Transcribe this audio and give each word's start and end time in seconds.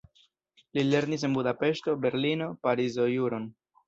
Li 0.77 0.85
lernis 0.85 1.25
en 1.27 1.35
Budapeŝto, 1.35 1.95
Berlino, 2.05 2.47
Parizo 2.69 3.07
juron. 3.17 3.47